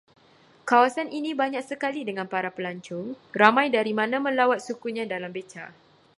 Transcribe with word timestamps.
Kawasan 0.69 1.09
ini 1.19 1.31
banyak 1.41 1.61
sekali 1.71 2.01
dengan 2.09 2.25
para 2.33 2.49
pelancong, 2.57 3.07
ramai 3.41 3.67
dari 3.75 3.93
mana 3.99 4.17
melawat 4.27 4.57
sukunya 4.67 5.03
dalam 5.13 5.29
beca 5.37 5.65